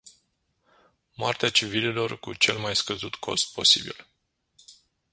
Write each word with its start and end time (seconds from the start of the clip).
Moartea 1.13 1.49
civililor 1.51 2.19
cu 2.19 2.33
cel 2.33 2.57
mai 2.57 2.75
scăzut 2.75 3.15
cost 3.15 3.53
posibil. 3.53 4.07